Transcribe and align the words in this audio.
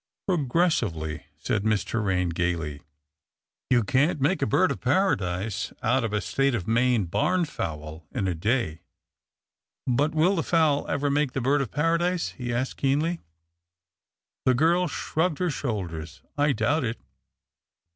"Progressively," 0.27 1.27
said 1.37 1.63
Miss 1.63 1.83
Torraine 1.83 2.29
gaily," 2.33 2.81
you 3.69 3.83
can't 3.83 4.19
make 4.19 4.41
a 4.41 4.47
bird 4.47 4.71
of 4.71 4.81
paradise 4.81 5.71
out 5.83 6.03
of 6.03 6.11
a 6.11 6.21
State 6.21 6.55
of 6.55 6.67
Maine 6.67 7.05
barn 7.05 7.45
fowl 7.45 8.07
in 8.11 8.27
a 8.27 8.33
day."" 8.33 8.81
But 9.85 10.15
will 10.15 10.35
the 10.35 10.41
fowl 10.41 10.87
ever 10.87 11.11
make 11.11 11.33
the 11.33 11.39
bird 11.41 11.61
of 11.61 11.69
para 11.69 11.99
dise?" 11.99 12.29
he 12.39 12.51
asked 12.51 12.77
keenly. 12.77 13.19
The 14.47 14.55
girl 14.55 14.87
shrugged 14.87 15.37
her 15.37 15.51
shoulders." 15.51 16.23
I 16.35 16.53
doubt 16.53 16.83
it." 16.83 16.99